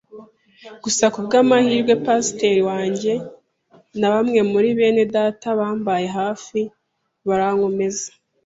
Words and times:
Gusa 0.83 1.05
ku 1.13 1.19
bw’amahirwe, 1.25 1.93
Pasiteri 2.05 2.61
wanjye 2.69 3.13
na 3.99 4.07
bamwe 4.13 4.39
muri 4.51 4.69
bene 4.77 5.03
Data 5.15 5.47
bambaye 5.59 6.07
hafi 6.19 6.59
barankomeza, 7.27 8.07